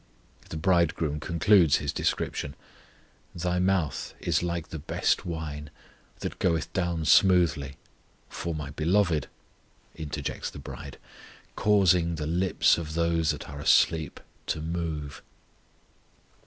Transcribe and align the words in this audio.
The 0.49 0.57
Bridegroom 0.57 1.19
concludes 1.19 1.75
his 1.75 1.93
description: 1.93 2.55
Thy 3.35 3.59
mouth 3.59 4.15
[is] 4.19 4.41
like 4.41 4.69
the 4.69 4.79
best 4.79 5.27
wine, 5.27 5.69
That 6.21 6.39
goeth 6.39 6.73
down 6.73 7.05
smoothly 7.05 7.75
For 8.27 8.55
my 8.55 8.71
Beloved 8.71 9.27
interjects 9.95 10.49
the 10.49 10.57
bride, 10.57 10.97
Causing 11.55 12.15
the 12.15 12.25
lips 12.25 12.79
of 12.79 12.95
those 12.95 13.29
that 13.29 13.47
are 13.47 13.59
asleep 13.59 14.19
to 14.47 14.59
move. 14.59 15.21